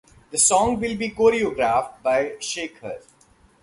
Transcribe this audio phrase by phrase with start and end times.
[0.31, 3.01] The song will be choreographed by Sekhar.